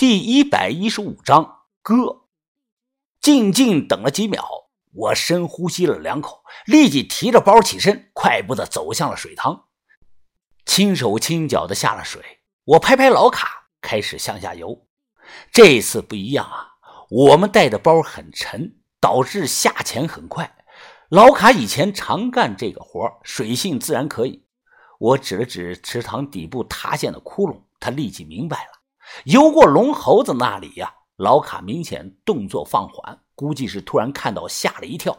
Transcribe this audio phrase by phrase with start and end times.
[0.00, 2.22] 第一百一十五章歌。
[3.20, 4.42] 静静等了几秒，
[4.94, 9.66] 我深呼吸了两口，立即提着包起身，快步的走向了水塘，
[10.64, 12.22] 轻手轻脚的下了水。
[12.64, 14.86] 我拍拍老卡，开始向下游。
[15.52, 16.68] 这次不一样啊，
[17.10, 20.64] 我们带的包很沉，导致下潜很快。
[21.10, 24.46] 老卡以前常干这个活，水性自然可以。
[24.98, 28.79] 我指了指池塘底部塌陷的窟窿，他立即明白了。
[29.24, 35.16] 游过龙猴子那里呀，老卡明显动作放缓，估计是突然看到吓了一跳。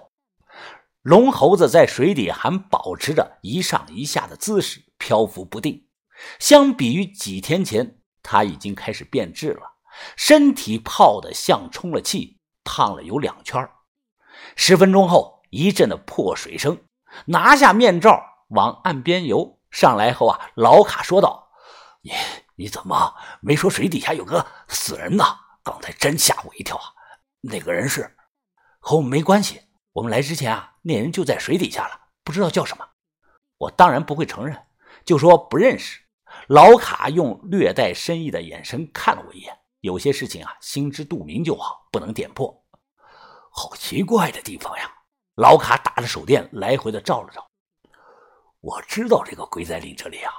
[1.02, 5.88] 龙猴子在水底还保持着一上一下的姿势，漂浮不定。
[6.39, 9.62] 相比于几天前，他已经开始变质了，
[10.15, 13.67] 身体泡得像充了气，胖了有两圈。
[14.55, 16.77] 十分钟后，一阵的破水声，
[17.26, 19.59] 拿下面罩往岸边游。
[19.71, 21.49] 上来后啊，老卡说道
[22.01, 22.12] ：“你。”
[22.55, 25.23] 你怎么没说水底下有个死人呢？
[25.63, 26.83] 刚才真吓我一跳啊！
[27.41, 28.17] 那个人是
[28.79, 29.62] 和我们没关系。
[29.93, 32.87] 我们来之前啊，那人就在水底下了，不知道叫什么。
[33.57, 34.59] 我当然不会承认，
[35.05, 36.01] 就说不认识。
[36.48, 39.55] 老卡用略带深意的眼神看了我一眼。
[39.81, 42.65] 有些事情啊，心知肚明就好，不能点破。
[43.51, 44.91] 好奇怪的地方呀！
[45.35, 47.48] 老卡打着手电来回的照了照。
[48.61, 50.33] 我知道这个鬼仔岭这里啊。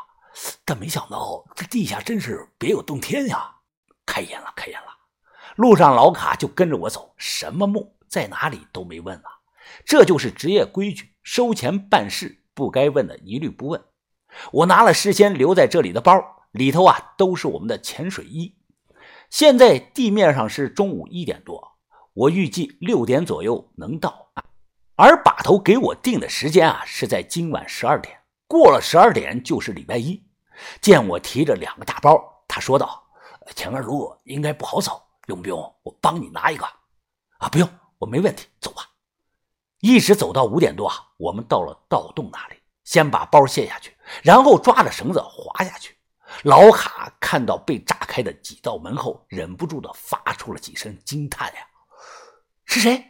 [0.64, 3.56] 但没想到这地下真是别有洞天呀！
[4.06, 4.86] 开眼了，开眼了！
[5.56, 9.25] 路上老卡就跟着我走，什么墓在哪里都没问啊。
[9.84, 13.83] 这就是职业规矩，收钱办事，不该问的一律不问。
[14.50, 18.56] 我拿了事先留在这里的包，里头啊都是我们的潜水衣。
[19.28, 21.77] 现在地面上是中午一点多，
[22.14, 24.33] 我预计六点左右能到，
[24.97, 28.22] 而把头给我定的时间啊是在今晚十二点。
[28.53, 30.22] 过了十二点就是礼拜一，
[30.83, 33.03] 见我提着两个大包，他说道
[33.56, 36.67] ：“前面路应该不好走，用不用我帮你拿一个？”
[37.41, 38.83] 啊，不用，我没问题，走吧。
[39.81, 45.97] 一直走到五点多啊，我们到了盗洞那里，先把包卸下去，然后抓着绳子滑下去。
[46.43, 51.66] 老卡看到被炸开的几道门后，忍不住的发出了几声惊叹呀！
[52.66, 53.03] 是谁？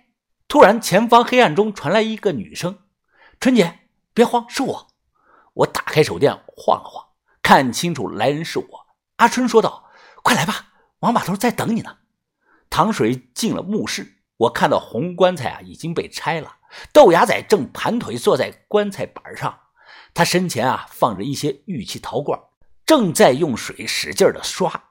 [0.47, 2.78] 突然，前方黑暗中传来一个女声
[3.41, 3.81] ：“春姐，
[4.15, 4.87] 别慌，是我。”
[5.93, 7.05] 开手电，晃了晃，
[7.43, 8.87] 看清楚来人是我。
[9.17, 9.91] 阿春说道
[10.25, 10.69] ：“快来吧，
[11.01, 11.99] 王把头在等你呢。”
[12.71, 16.57] 糖水进了墓室，我看到红棺材啊已经被拆了，
[16.95, 19.61] 豆芽仔正盘腿坐在棺材板上，
[20.15, 22.41] 他身前啊放着一些玉器陶罐，
[22.87, 24.85] 正在用水使劲的刷。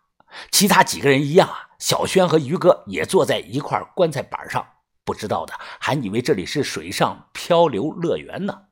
[0.52, 4.64] 其他几个人一样啊，小轩和于哥也坐在一块棺材板上，
[5.04, 8.66] 不知道的还以为这里是水上漂流乐园呢。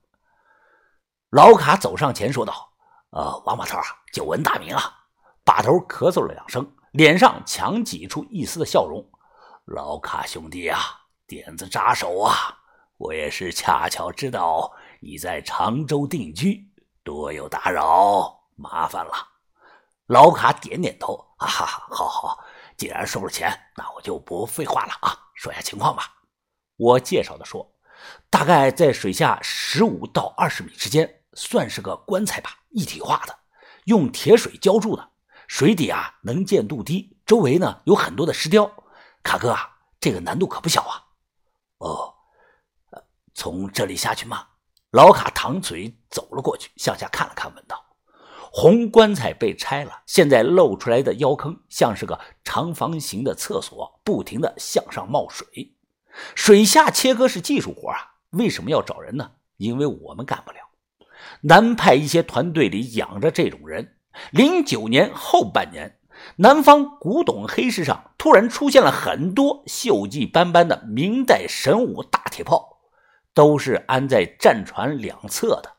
[1.29, 2.71] 老卡走上前说道
[3.11, 4.81] ：“呃，王把头啊，久闻大名啊！”
[5.45, 9.07] 把头咳嗽了两声，脸上强挤出一丝的笑容
[9.65, 10.79] ：“老卡兄弟啊，
[11.27, 12.57] 点子扎手啊！
[12.97, 16.67] 我也是恰巧知道你在常州定居，
[17.03, 19.11] 多有打扰，麻烦了。”
[20.07, 22.39] 老卡点点头：“哈哈，好好，
[22.75, 26.11] 既然收了钱，那我就不废话了啊，说下情况吧。”
[26.75, 27.71] 我介绍的说
[28.31, 33.39] ：“大概在水下十五到二十米之间。”算是个棺材吧，一体化的，
[33.85, 35.11] 用铁水浇筑的，
[35.47, 38.69] 水底啊能见度低，周围呢有很多的石雕。
[39.23, 41.01] 卡哥啊，这个难度可不小啊。
[41.77, 42.13] 哦，
[43.33, 44.45] 从这里下去吗？
[44.91, 47.81] 老卡躺嘴走了过去，向下看了看，问道
[48.51, 55.73] ：“红棺材被拆了，现在露出来的腰坑像是个长方形的厕所，不停的向上冒水。
[56.35, 59.31] 水下切割是技术活啊，为什么要找人呢？
[59.55, 60.59] 因为我们干不了。”
[61.41, 63.95] 南派一些团队里养着这种人。
[64.31, 65.99] 零九年后半年，
[66.37, 72.79] 南方古董黑市上突然出现了很多锈迹斑斑的明代神武大铁炮，
[73.33, 75.75] 都是安在战船两侧的，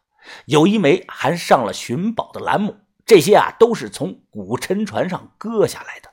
[0.46, 2.76] 有一枚还上了寻宝的栏目。
[3.04, 6.10] 这些啊，都是从古沉船上割下来的。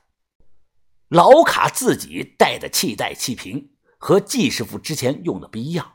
[1.10, 5.94] 老卡自己带的气袋气瓶和季师傅之前用的不一样。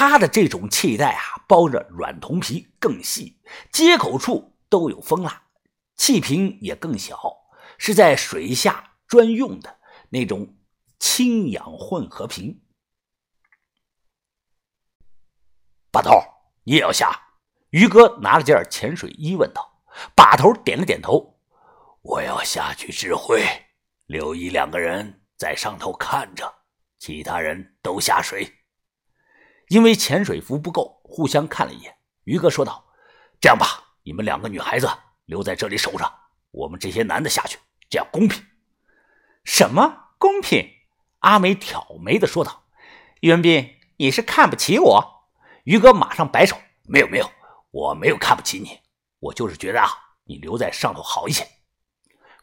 [0.00, 3.38] 他的这种气袋啊，包着软铜皮，更细，
[3.70, 5.42] 接口处都有封蜡，
[5.94, 7.20] 气瓶也更小，
[7.76, 10.56] 是在水下专用的那种
[10.98, 12.62] 氢氧混合瓶。
[15.92, 16.12] 把头，
[16.64, 17.14] 你也要下？
[17.68, 19.82] 于哥拿了件潜水衣问道。
[20.16, 21.38] 把头点了点头，
[22.00, 23.44] 我要下去指挥，
[24.06, 26.50] 留一两个人在上头看着，
[26.98, 28.50] 其他人都下水。
[29.70, 31.96] 因为潜水服不够，互相看了一眼。
[32.24, 32.84] 于哥说道
[33.40, 34.90] ：“这样吧，你们两个女孩子
[35.26, 36.12] 留在这里守着，
[36.50, 37.56] 我们这些男的下去，
[37.88, 38.44] 这样公平。”
[39.46, 40.68] 什么公平？
[41.20, 42.64] 阿美挑眉的说道
[43.22, 45.28] ：“袁斌，你是看不起我？”
[45.62, 46.56] 于哥马上摆手
[46.88, 47.30] ：“没有没有，
[47.70, 48.80] 我没有看不起你，
[49.20, 49.88] 我就是觉得啊，
[50.24, 51.46] 你留在上头好一些。”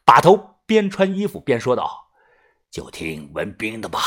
[0.05, 2.09] 把头边穿衣服边说道
[2.71, 3.99] ：“就听文斌的吧，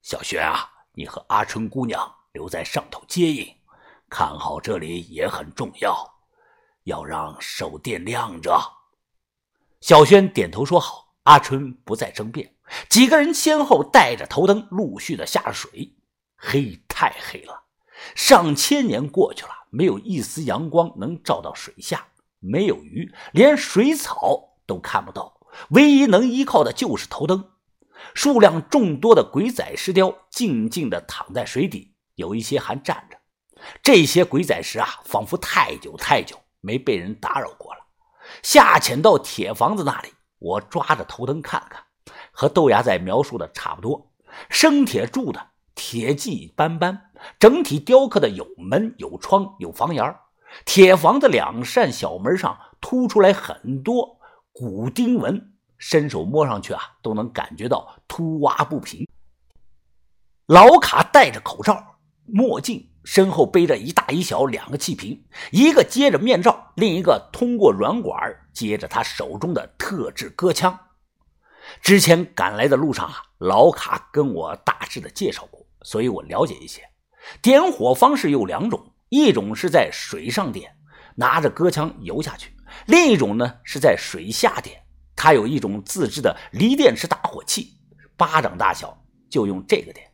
[0.00, 3.46] 小轩啊，你和阿春姑娘留在上头接应，
[4.10, 5.96] 看好这里也很重要，
[6.82, 8.60] 要让手电亮着。”
[9.80, 11.02] 小轩点头说好。
[11.24, 12.54] 阿春不再争辩，
[12.90, 15.96] 几个人先后带着头灯陆续的下水。
[16.36, 17.62] 黑，太黑了，
[18.14, 22.08] 上千年过去了，没有一丝阳光能照到水下，
[22.40, 25.40] 没有鱼，连水草都看不到，
[25.70, 27.52] 唯一能依靠的就是头灯。
[28.12, 33.18] 数量众多的鬼仔石雕静静地躺在水底，有一些还站着。
[33.82, 37.80] 这些鬼仔石啊，仿佛太久太久没被人打扰过了。
[38.42, 40.08] 下潜到铁房子那里。
[40.40, 41.82] 我抓着头灯看看，
[42.30, 44.12] 和豆芽仔描述的差不多。
[44.50, 45.40] 生铁铸的，
[45.74, 50.14] 铁迹斑斑，整体雕刻的有门有窗有房檐
[50.66, 54.18] 铁房子两扇小门上凸出来很多
[54.52, 59.08] 骨钉纹，伸手摸上去啊，都能感觉到凸洼不平。
[60.46, 61.93] 老卡戴着口罩、
[62.26, 68.16] 墨镜，身后背着一大一小两个气瓶，一个接着面罩，另一个通过软管
[68.52, 70.78] 接着他手中的特制割枪。
[71.80, 76.82] 之前赶来的路上啊，老卡跟我大致的介绍过，所以我了解一些。
[77.40, 80.76] 点火方式有两种，一种是在水上点，
[81.16, 82.50] 拿着割枪游下去；
[82.86, 84.82] 另一种呢是在水下点，
[85.16, 87.78] 他有一种自制的锂电池打火器，
[88.16, 90.06] 巴掌大小，就用这个点。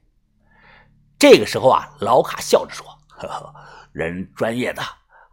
[1.20, 3.54] 这个时候啊，老卡笑着说：“呵呵，
[3.92, 4.82] 人专业的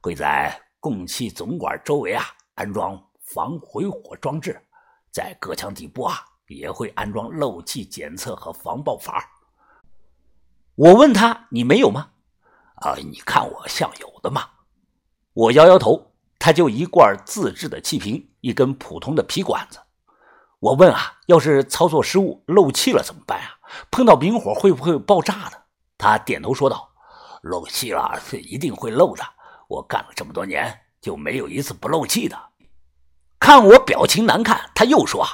[0.02, 2.26] 会在供气总管周围啊。”
[2.56, 4.62] 安装防回火装置，
[5.14, 9.24] 在隔墙底部啊也会安装漏气检测和防爆阀。
[10.76, 12.10] 我问他：“你没有吗？”
[12.84, 14.44] 啊，你看我像有的吗？
[15.32, 16.12] 我摇摇头。
[16.38, 19.80] 他就一罐自制的气瓶，一根普通的皮管子。
[20.60, 23.58] 我问啊：“要是操作失误漏气了怎么办啊？
[23.90, 25.64] 碰到明火会不会爆炸的？”
[25.98, 26.90] 他点头说道
[27.44, 29.24] ：“漏气了是一定会漏的。
[29.68, 32.36] 我干了这么多年。”就没有一次不漏气的。
[33.40, 35.26] 看我表情难看，他又说：“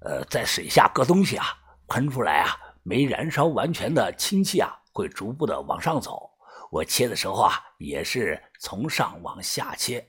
[0.00, 1.44] 呃，在水下搁东西啊，
[1.88, 6.30] 喷出来啊，没燃烧完全的氢气啊，会逐步的往上走。
[6.70, 10.06] 我切的时候啊，也是从上往下切，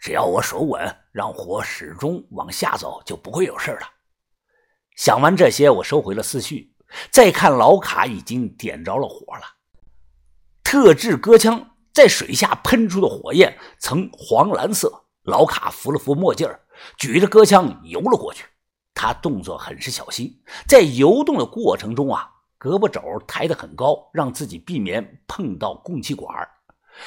[0.00, 3.88] 只要我手稳，让火始终往下走，就不会有事了。”
[4.96, 6.73] 想完这些，我收回了思绪，
[7.10, 9.42] 再看老卡已经点着了火了，
[10.62, 11.70] 特制割枪。
[11.92, 16.52] 在水下喷出的火焰呈黄蓝色，老卡扶了扶墨镜
[16.98, 18.44] 举着割枪游了过去。
[18.92, 26.28] 他动作很是小心，在游动的过程中啊，胳膊肘抬得很高，让自己避免碰到供气管。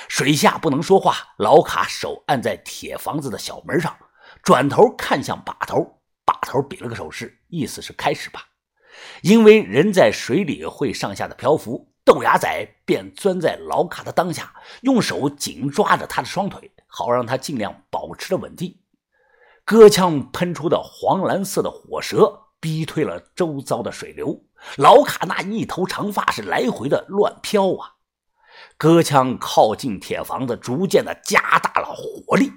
[0.07, 3.93] 水下不能说话，老卡手按在铁房子的小门上，
[4.41, 5.85] 转头看向把头，
[6.23, 8.41] 把头比了个手势，意思是开始吧。
[9.21, 11.91] 因为人在水里会上下的漂浮。
[12.03, 18.79] 豆芽仔便钻在老卡的裆下，用手紧抓着他的双腿，好让他尽量保持着稳定。
[19.65, 24.41] 戈枪喷出的黄蓝色的火舌逼退了周遭的水流，
[24.77, 27.95] 老卡那一头长发是来回的乱飘啊。
[28.77, 32.53] 戈枪靠近铁房子，逐渐的加大了火力，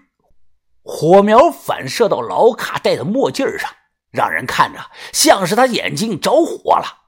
[0.85, 3.69] 火苗反射到老卡戴的墨镜上，
[4.11, 4.79] 让人看着
[5.13, 7.00] 像是他眼睛着火了。